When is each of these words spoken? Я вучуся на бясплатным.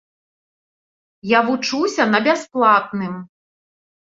Я 1.37 1.43
вучуся 1.49 2.03
на 2.15 2.19
бясплатным. 2.29 3.13